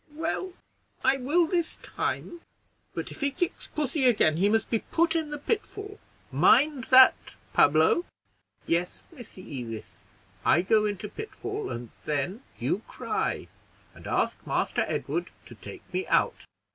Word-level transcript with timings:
"Well, 0.15 0.53
I 1.03 1.17
will 1.17 1.45
this 1.47 1.75
time; 1.83 2.41
but 2.95 3.11
if 3.11 3.21
he 3.21 3.29
kicks 3.29 3.67
pussy 3.67 4.07
again 4.07 4.37
he 4.37 4.49
must 4.49 4.71
be 4.71 4.79
put 4.79 5.15
in 5.15 5.29
the 5.29 5.37
pitfall 5.37 5.99
mind 6.31 6.85
that, 6.85 7.35
Pablo." 7.53 8.05
"Yes, 8.65 9.07
Missy 9.11 9.43
Edith, 9.43 10.11
I 10.43 10.63
go 10.63 10.85
into 10.85 11.07
pitfall, 11.07 11.69
and 11.69 11.91
then 12.05 12.41
you 12.57 12.79
cry, 12.87 13.47
and 13.93 14.07
ask 14.07 14.39
Master 14.43 14.85
Edward 14.87 15.29
to 15.45 15.53
take 15.53 15.83
me 15.93 16.07
out. 16.07 16.47